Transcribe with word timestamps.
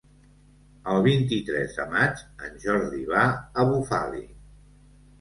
El 0.93 1.03
vint-i-tres 1.07 1.77
de 1.81 1.87
maig 1.93 2.25
en 2.49 2.59
Jordi 2.67 3.05
va 3.15 3.29
a 3.31 3.71
Bufali. 3.75 4.29